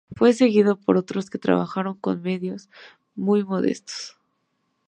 Fue 0.15 0.33
seguido 0.33 0.77
por 0.79 0.97
otros, 0.97 1.29
que 1.29 1.37
trabajaron 1.37 1.93
con 1.95 2.23
medios 2.23 2.71
muy 3.13 3.43
modestos. 3.43 4.17